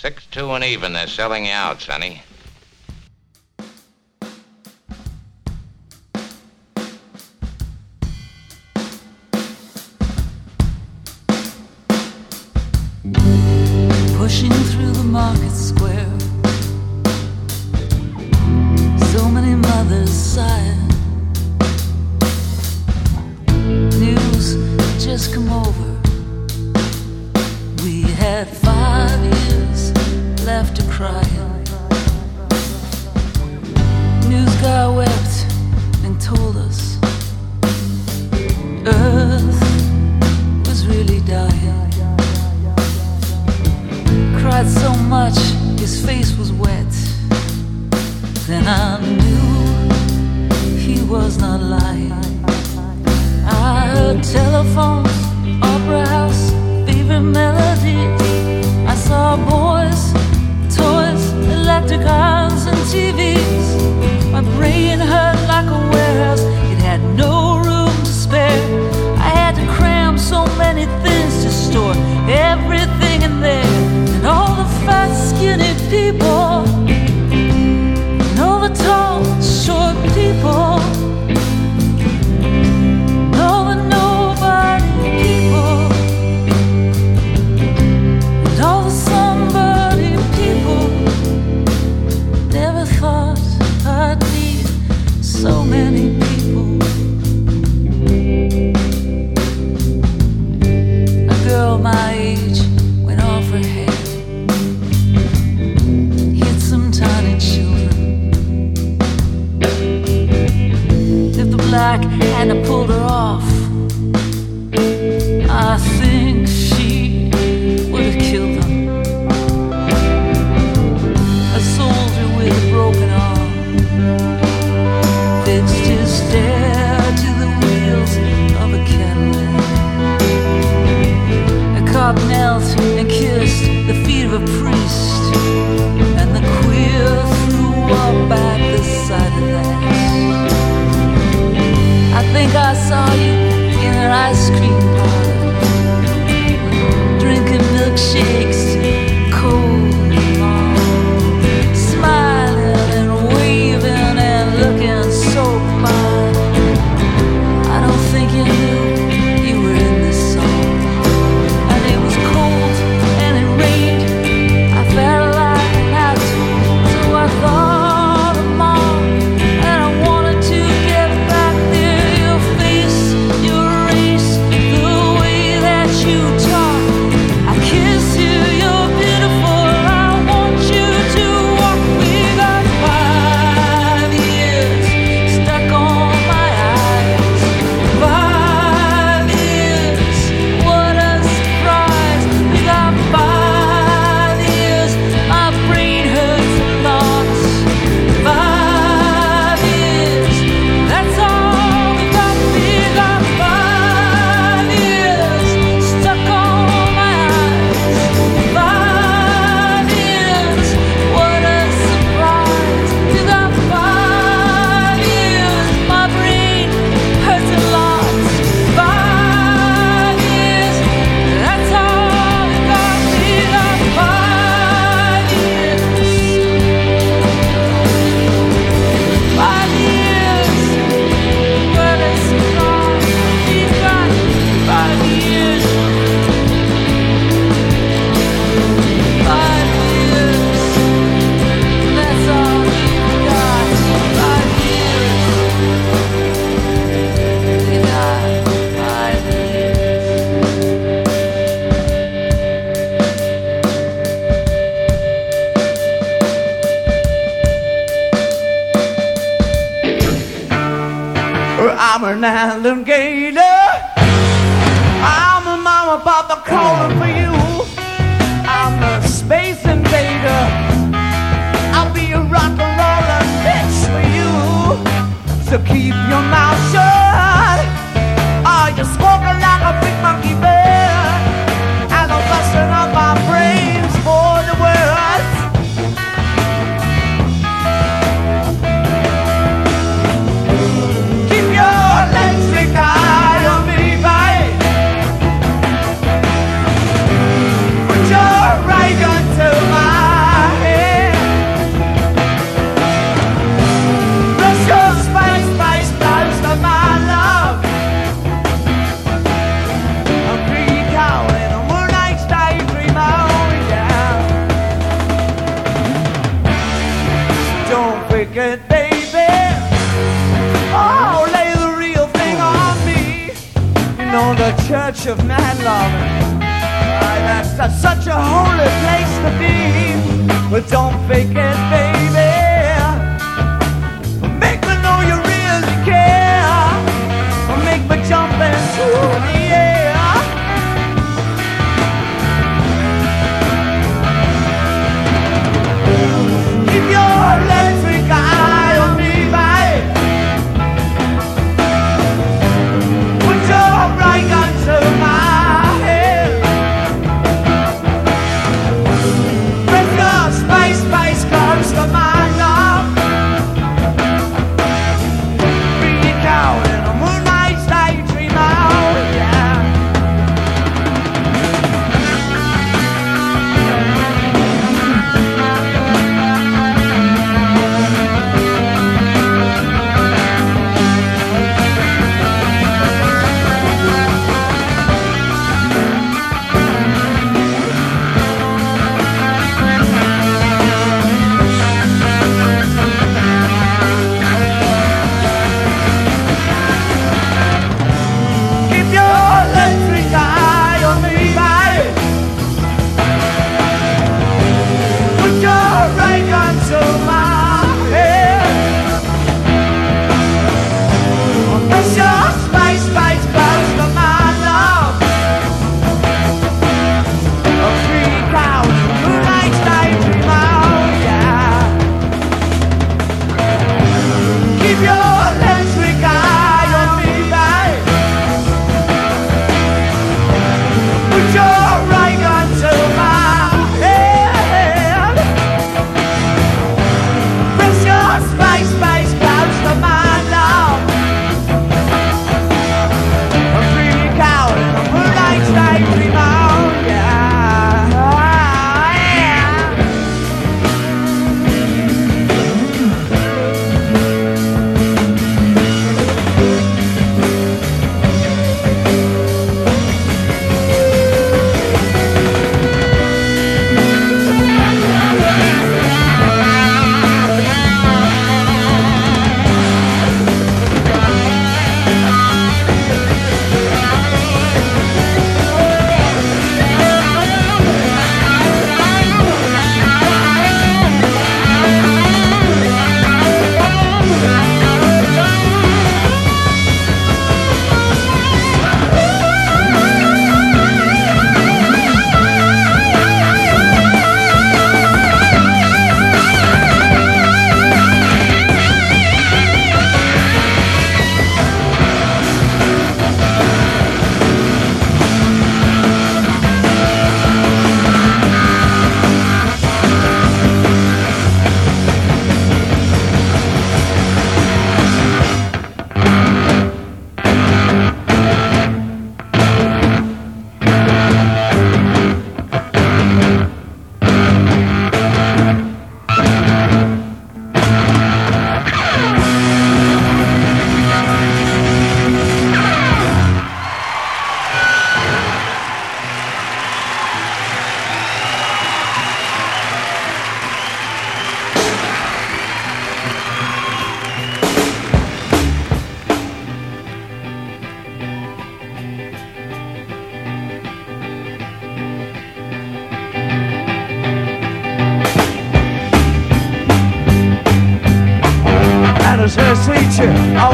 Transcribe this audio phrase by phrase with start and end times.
[0.00, 0.92] Six, two, and even.
[0.92, 2.22] They're selling you out, Sonny.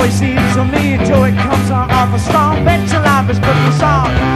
[0.00, 2.64] always seems to me until it comes on off a storm.
[2.64, 4.29] Bet your life is good and soft.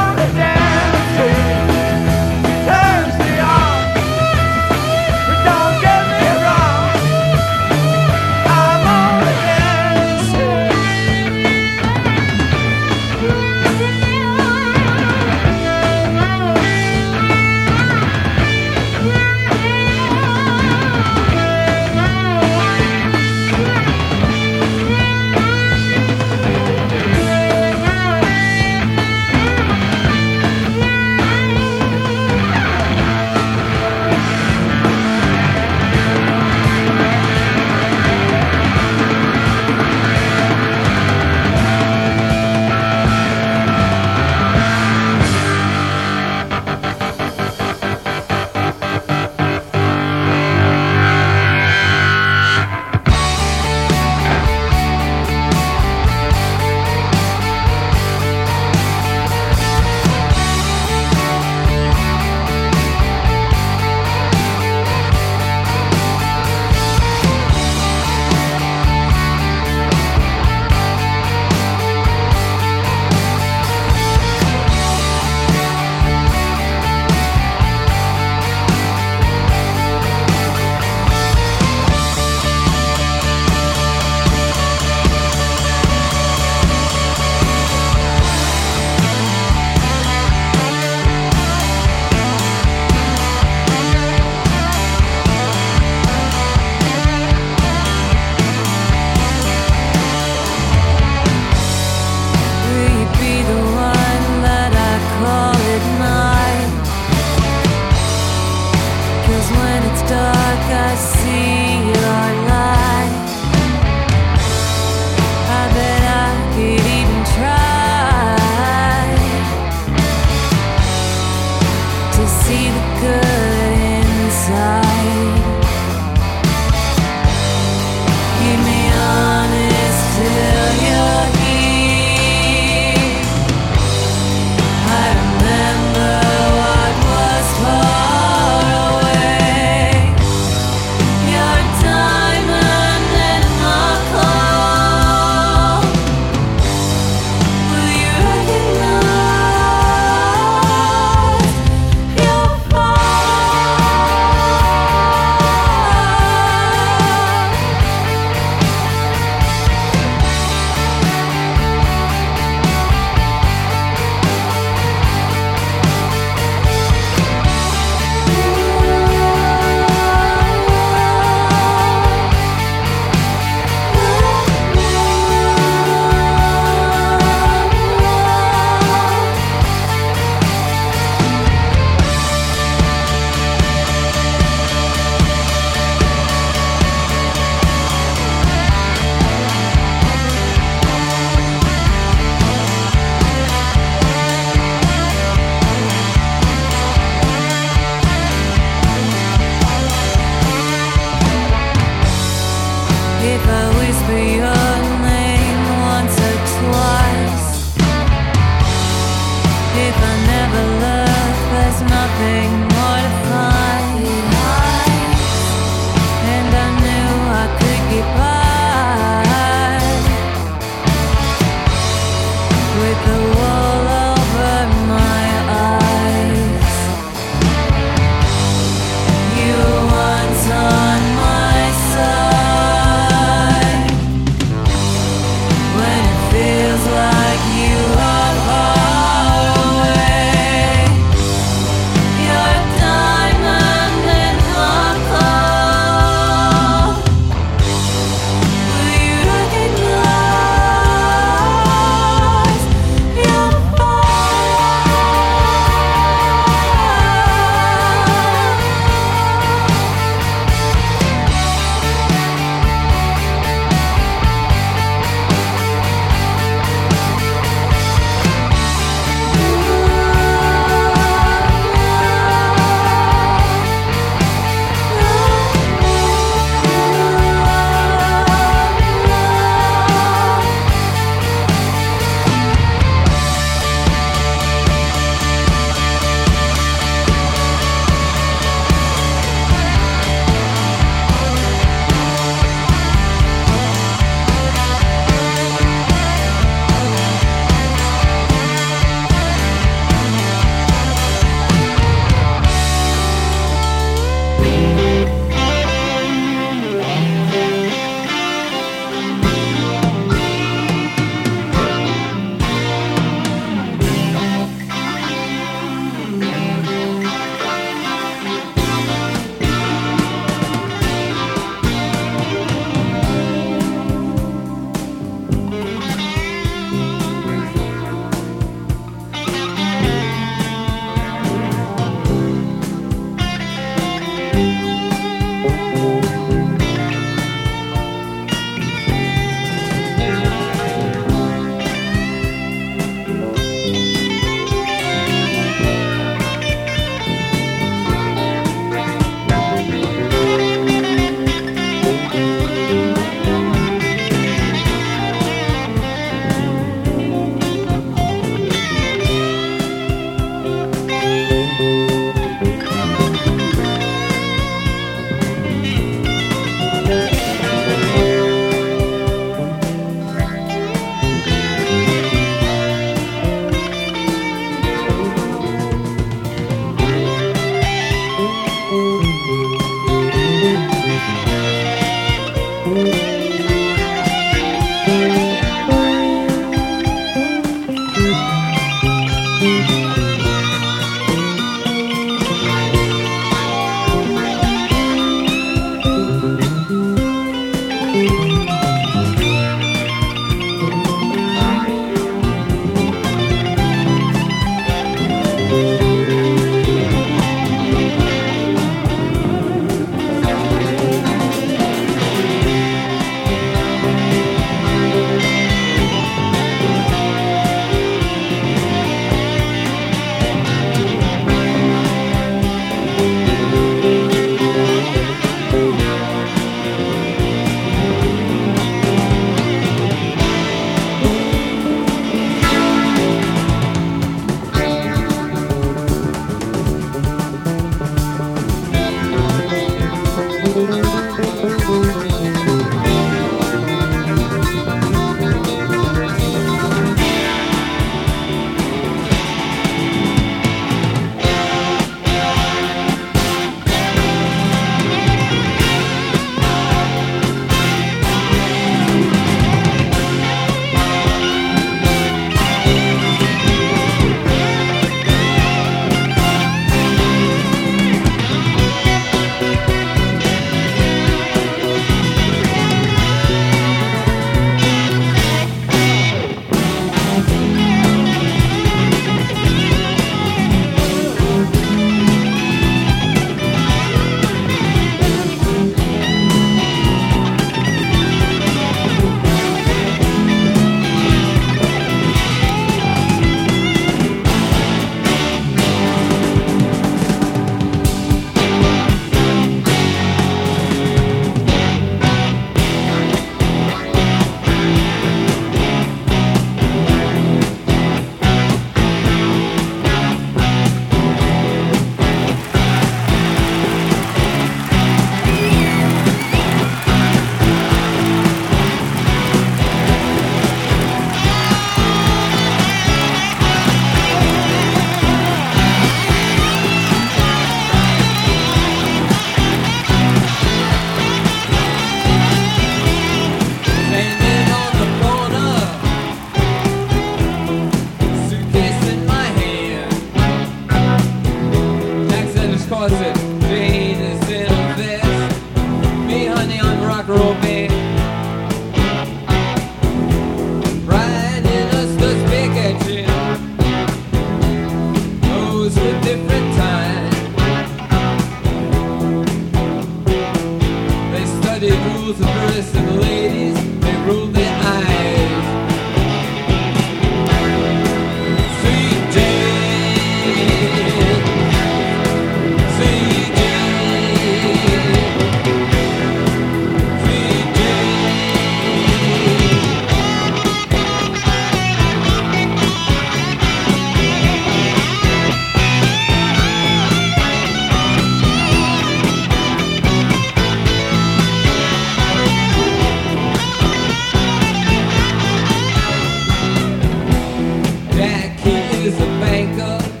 [599.71, 600.00] Banker.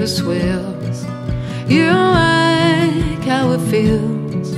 [0.00, 0.22] Chris
[1.68, 4.48] You like how it feels.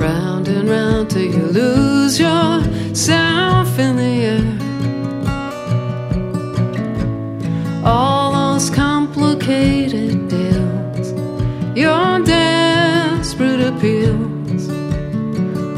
[0.00, 4.58] Round and round till you lose yourself in the air.
[7.84, 11.12] All those complicated deals,
[11.76, 14.68] your desperate appeals,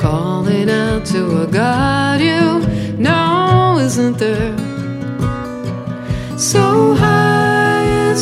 [0.03, 2.30] calling out to a guardian.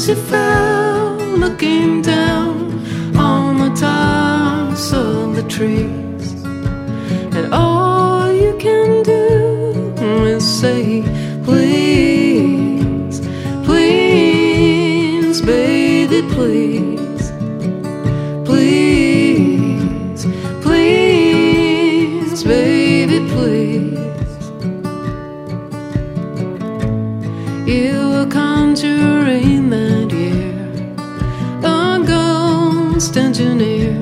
[0.08, 2.72] she fell looking down
[3.14, 5.97] on the tops of the tree.
[33.40, 33.94] engineer,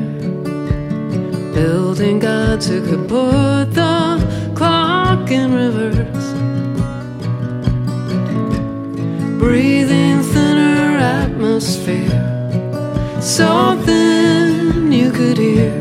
[1.52, 6.32] building God who could put the clock in reverse,
[9.38, 12.08] breathing thinner atmosphere,
[13.20, 15.74] something you could hear,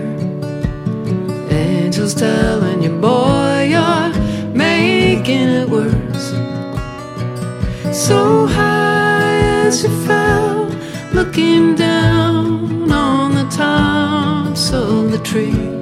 [1.50, 4.14] angels telling you, boy, you're
[4.54, 6.34] making it worse.
[7.94, 10.66] So high as you fell,
[11.14, 11.85] looking down
[15.26, 15.75] tree.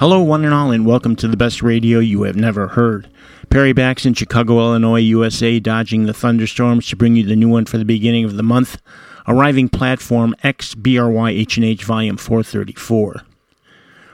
[0.00, 3.10] Welcome to the best radio you have never heard.
[3.50, 7.64] Perry Backs in Chicago, Illinois, USA, dodging the thunderstorms to bring you the new one
[7.64, 8.80] for the beginning of the month,
[9.26, 13.22] arriving platform XBRY H Volume 434.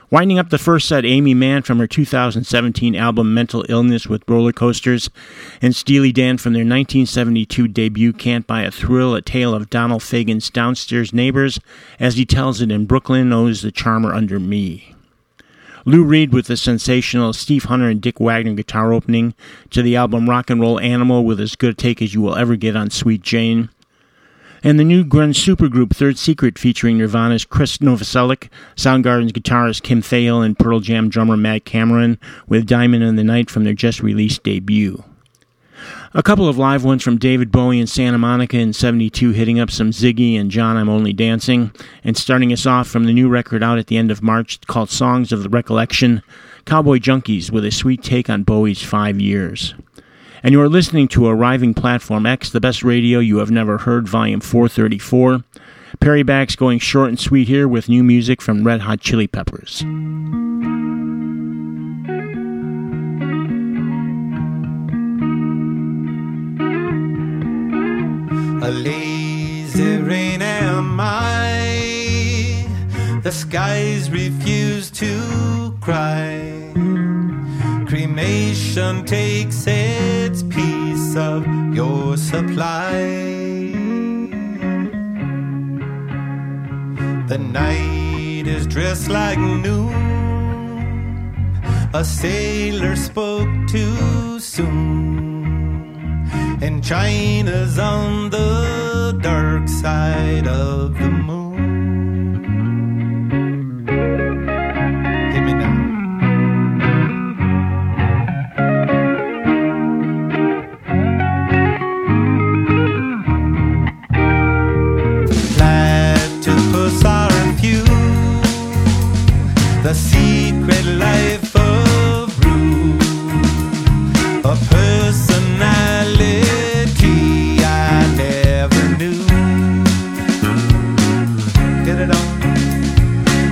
[0.09, 4.53] Winding up the first set, Aimee Mann from her 2017 album Mental Illness with Roller
[4.53, 5.11] Coasters,
[5.61, 10.01] and Steely Dan from their 1972 debut Can't Buy a Thrill, a tale of Donald
[10.01, 11.59] Fagen's downstairs neighbors,
[11.99, 14.94] as he tells it in Brooklyn owes the charmer under me.
[15.87, 19.35] Lou Reed with the sensational Steve Hunter and Dick Wagner guitar opening
[19.69, 22.35] to the album Rock and Roll Animal with as good a take as you will
[22.35, 23.69] ever get on Sweet Jane.
[24.63, 30.43] And the new grunge supergroup Third Secret featuring Nirvana's Chris Novoselic, Soundgarden's guitarist Kim Thayil,
[30.43, 32.17] and Pearl Jam drummer Matt Cameron
[32.47, 35.03] with Diamond in the Night from their just released debut.
[36.17, 39.69] A couple of live ones from David Bowie in Santa Monica in 72 hitting up
[39.69, 41.73] some Ziggy and John I'm Only Dancing,
[42.05, 44.89] and starting us off from the new record out at the end of March called
[44.89, 46.23] Songs of the Recollection,
[46.63, 49.73] Cowboy Junkies with a sweet take on Bowie's five years.
[50.41, 54.07] And you are listening to Arriving Platform X, the best radio you have never heard,
[54.07, 55.43] volume 434.
[55.99, 59.83] Perry Back's going short and sweet here with new music from Red Hot Chili Peppers.
[68.65, 72.65] A lazy rain am I.
[73.21, 76.73] The skies refuse to cry.
[77.85, 82.91] Cremation takes its piece of your supply.
[87.27, 89.93] The night is dressed like noon.
[91.93, 95.34] A sailor spoke too soon
[96.61, 101.34] and China's on the dark side of the moon.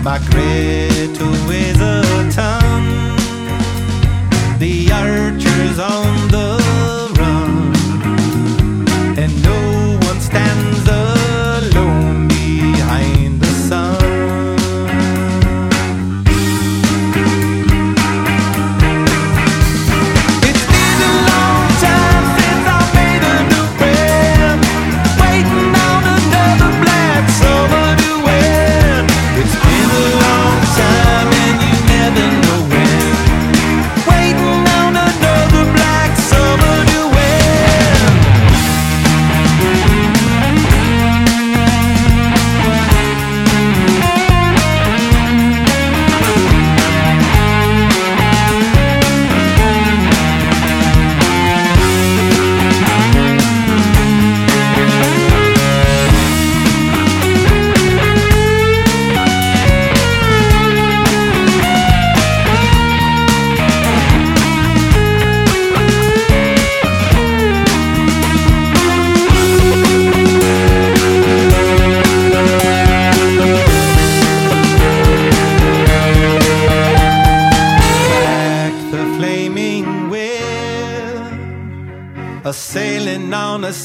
[0.03, 2.83] My Greta weighs a ton.
[4.59, 6.12] The archer's on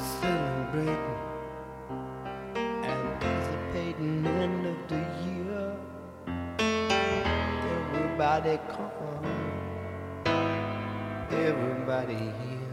[0.00, 1.18] celebrating
[2.56, 5.76] anticipating end of the year.
[7.92, 8.90] Everybody come
[11.30, 12.69] everybody here.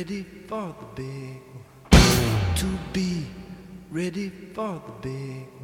[0.00, 2.54] ready for the big one.
[2.56, 3.26] To be
[3.90, 5.59] ready for the big one.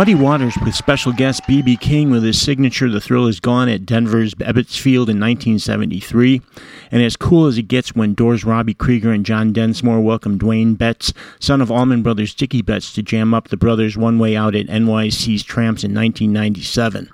[0.00, 1.76] Muddy Waters with special guest B.B.
[1.76, 6.40] King with his signature The Thrill Is Gone at Denver's Ebbets Field in 1973.
[6.90, 10.72] And as cool as it gets when Doors Robby Krieger and John Densmore welcome Duane
[10.72, 14.54] Betts, son of Allman Brothers Dickey Betts, to jam up the brothers one way out
[14.54, 17.10] at NYC's Tramps in 1997.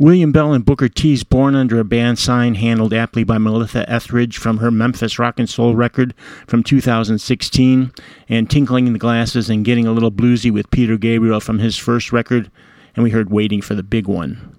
[0.00, 4.38] William Bell and Booker T's Born Under a Bad sign, handled aptly by Melissa Etheridge
[4.38, 6.14] from her Memphis Rock and Soul record
[6.46, 7.90] from 2016,
[8.28, 11.76] and Tinkling in the Glasses and Getting a Little Bluesy with Peter Gabriel from his
[11.76, 12.48] first record,
[12.94, 14.54] and we heard Waiting for the Big One.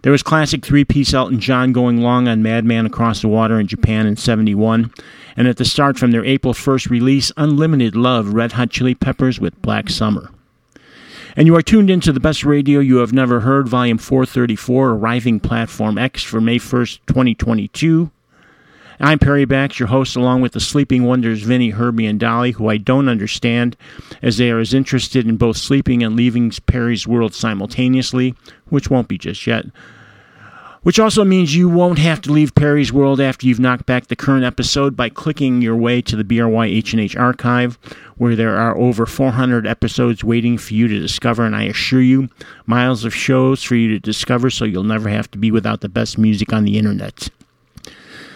[0.00, 3.66] There was classic three piece Elton John going long on Madman Across the Water in
[3.66, 4.90] Japan in 71,
[5.36, 9.38] and at the start from their April 1st release, Unlimited Love Red Hot Chili Peppers
[9.38, 10.30] with Black Summer.
[11.36, 15.40] And you are tuned into the best radio you have never heard, volume 434, arriving
[15.40, 18.12] platform X for May 1st, 2022.
[19.00, 22.68] I'm Perry Bax, your host, along with the Sleeping Wonders Vinny, Herbie, and Dolly, who
[22.68, 23.76] I don't understand,
[24.22, 28.36] as they are as interested in both sleeping and leaving Perry's world simultaneously,
[28.68, 29.66] which won't be just yet.
[30.84, 34.14] Which also means you won't have to leave Perry's World after you've knocked back the
[34.14, 37.78] current episode by clicking your way to the BRY H&H archive,
[38.18, 42.28] where there are over 400 episodes waiting for you to discover, and I assure you,
[42.66, 45.88] miles of shows for you to discover so you'll never have to be without the
[45.88, 47.30] best music on the internet.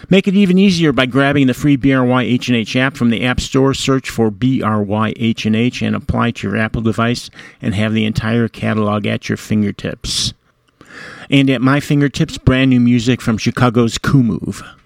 [0.09, 3.75] Make it even easier by grabbing the free BRY H&H app from the App Store,
[3.75, 7.29] search for BRY H&H, and apply to your Apple device
[7.61, 10.33] and have the entire catalog at your fingertips
[11.29, 14.78] and at my fingertips, brand new music from Chicago's CoMMoVe.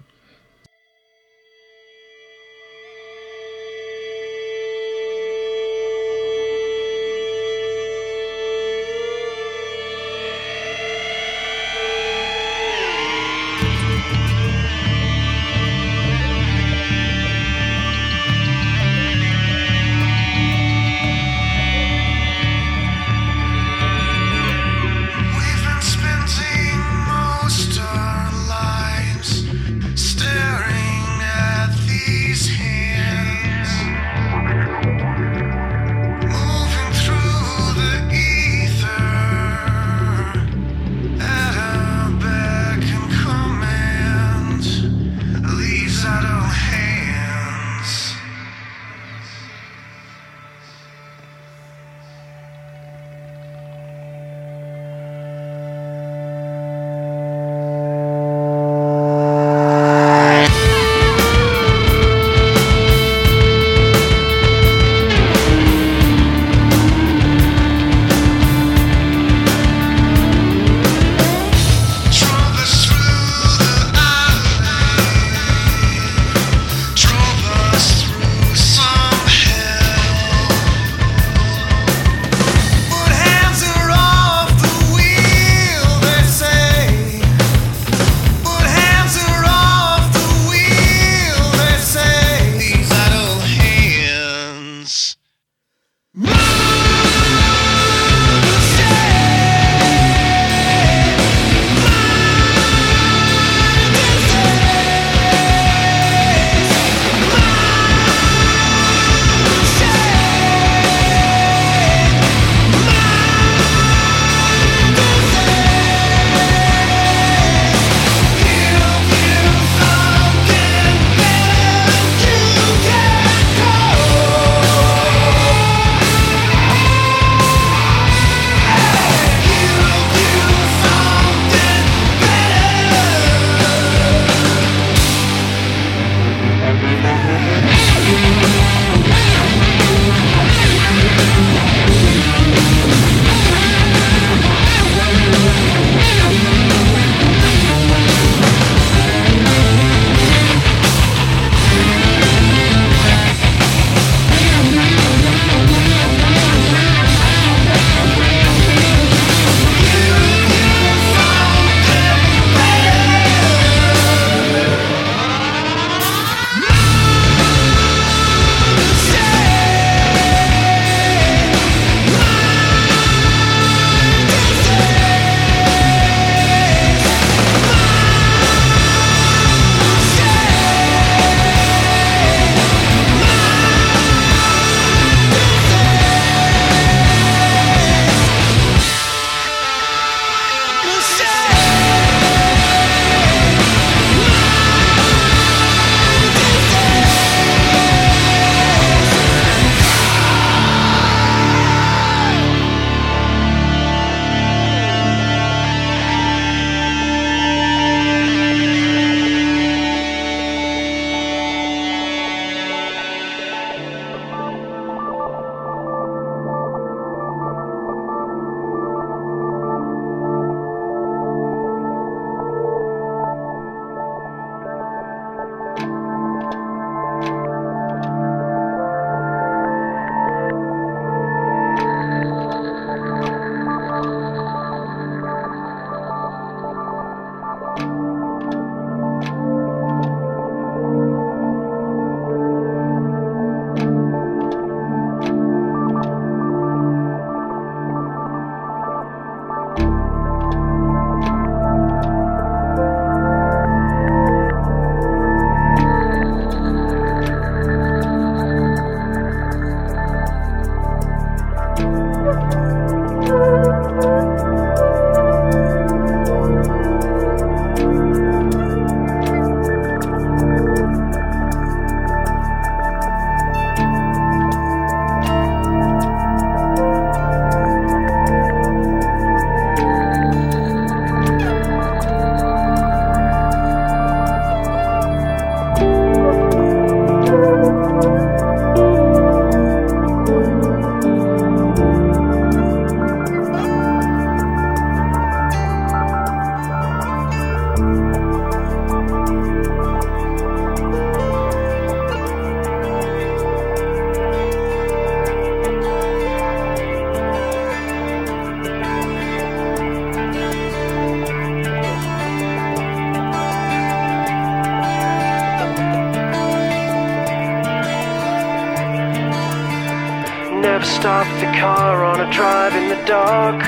[320.84, 323.60] Stopped the car on a drive in the dark.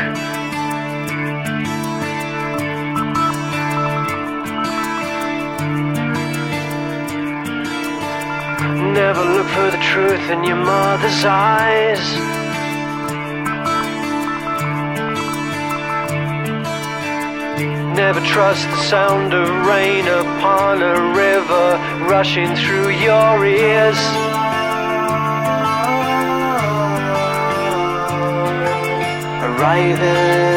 [8.94, 12.04] Never look for the truth in your mother's eyes.
[17.96, 24.25] Never trust the sound of rain upon a river rushing through your ears.
[29.76, 30.55] Arriving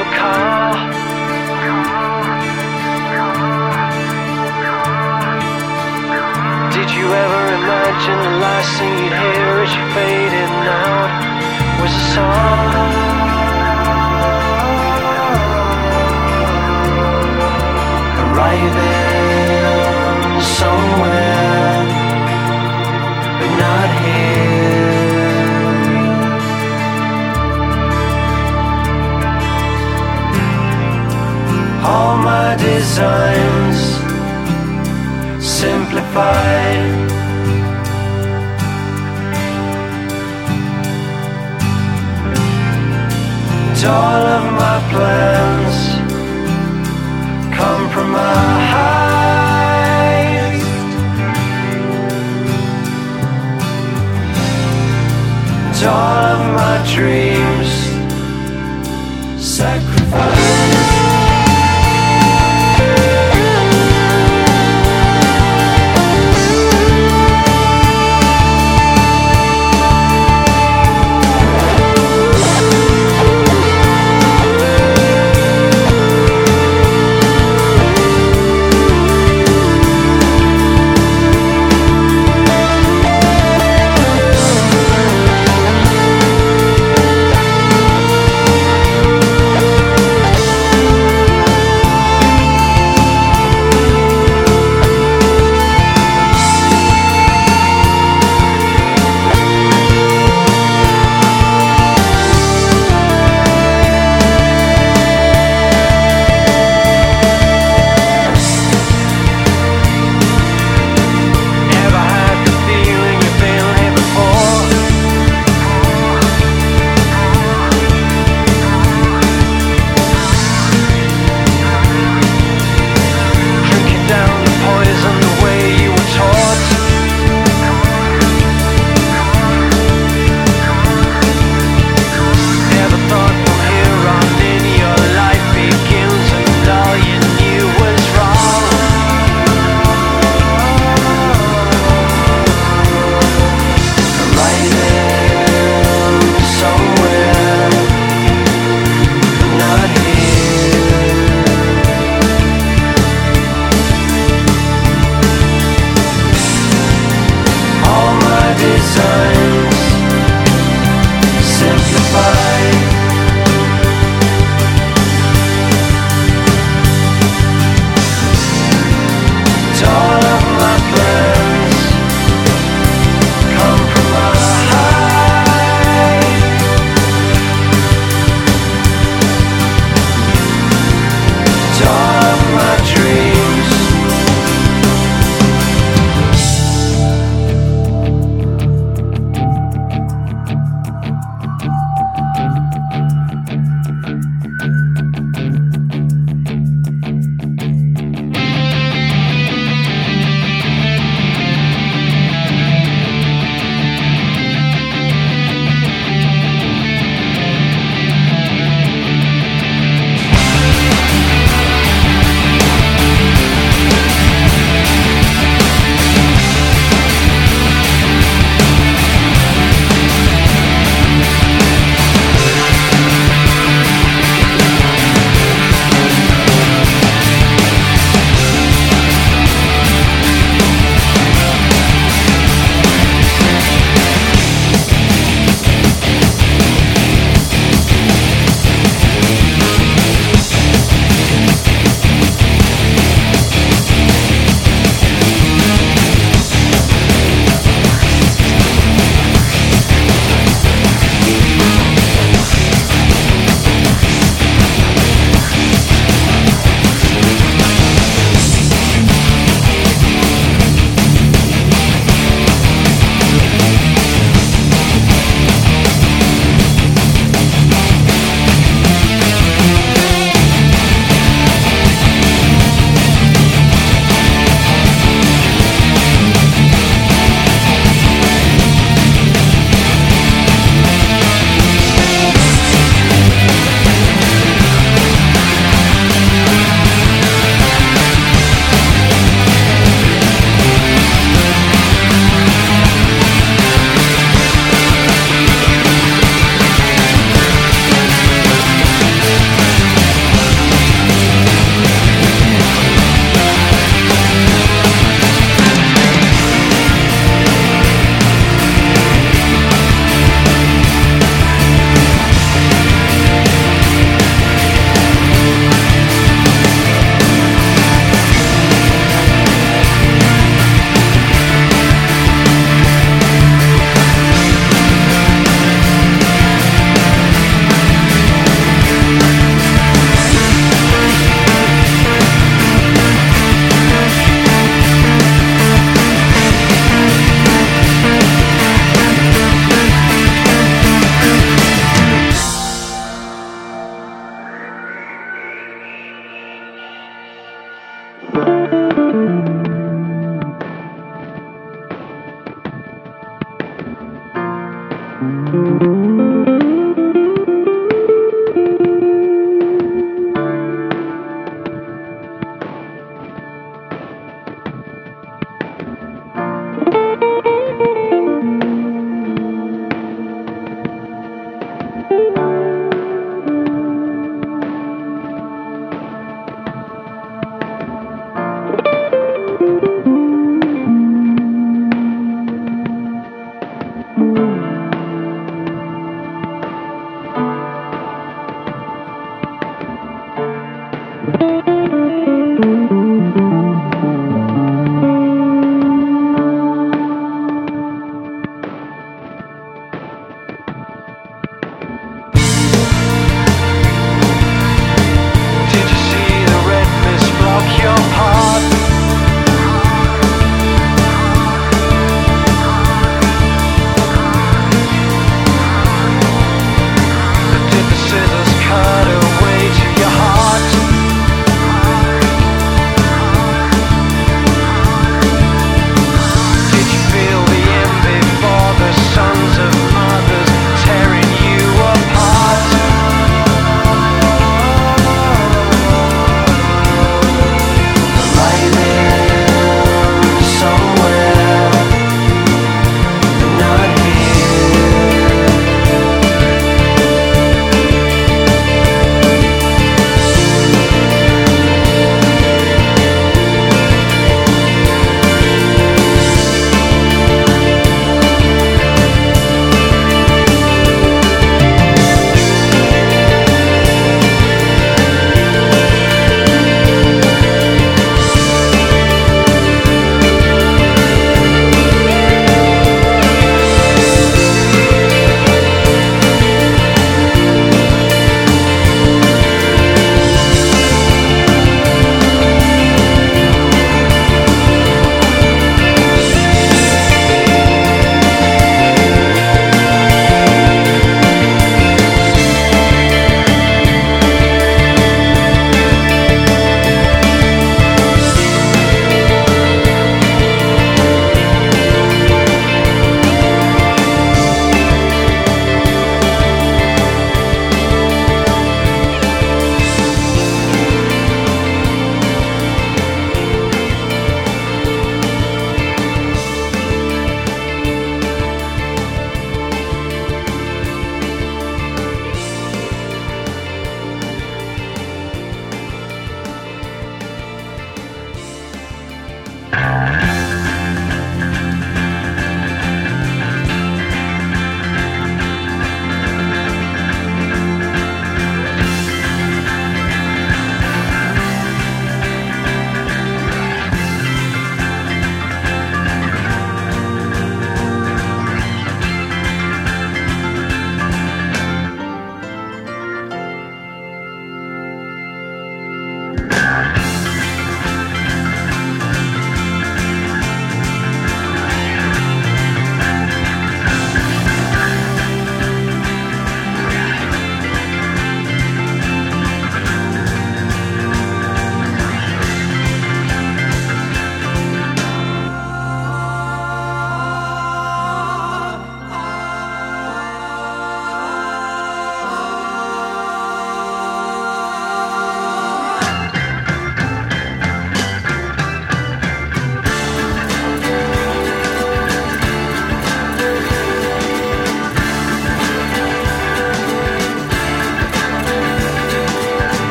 [0.00, 0.72] a car?
[6.72, 11.92] Did you ever imagine the last thing you'd hear as you fade in out was
[11.92, 13.01] a song?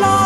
[0.00, 0.21] love.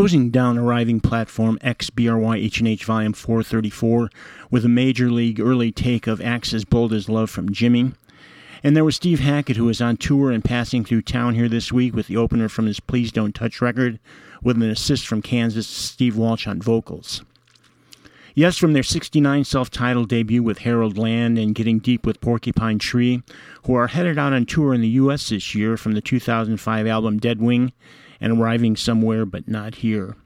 [0.00, 4.08] Closing down arriving platform XBRY H&H Volume 434
[4.50, 7.92] with a major league early take of Axis Bold as Love from Jimi.
[8.64, 11.70] And there was Steve Hackett, who was on tour and passing through town here this
[11.70, 13.98] week with the opener from his Please Don't Touch record,
[14.42, 17.22] with an assist from Kansas Steve Walsh on vocals.
[18.34, 22.78] Yes, from their 69 self titled debut with Harold Land and Getting Deep with Porcupine
[22.78, 23.22] Tree,
[23.64, 25.28] who are headed out on tour in the U.S.
[25.28, 27.72] this year from the 2005 album Deadwing
[28.20, 30.16] and arriving somewhere but not here.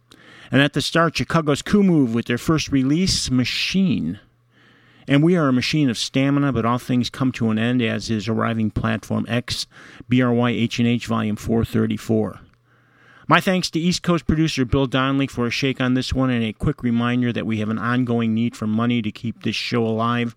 [0.50, 4.20] And at the start, Chicago's CoMMoVe with their first release, Machine.
[5.06, 8.10] And we are a machine of stamina, but all things come to an end, as
[8.10, 9.66] is arriving platform X,
[10.08, 12.40] BRY H&H Volume 434.
[13.26, 16.44] My thanks to East Coast producer Bill Donnelly for a shake on this one, and
[16.44, 19.86] a quick reminder that we have an ongoing need for money to keep this show
[19.86, 20.36] alive,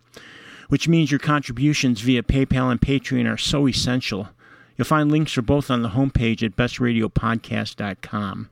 [0.69, 4.29] which means your contributions via PayPal and Patreon are so essential.
[4.77, 8.49] You'll find links for both on the homepage at bestradiopodcast.com.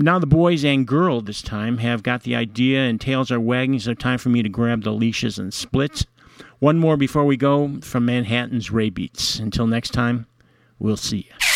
[0.00, 3.78] Now the boys and girl this time have got the idea and tails are wagging,
[3.80, 6.06] so time for me to grab the leashes and split.
[6.60, 9.40] One more before we go from Manhattan's Raybeats.
[9.40, 10.26] Until next time,
[10.78, 11.47] we'll see you.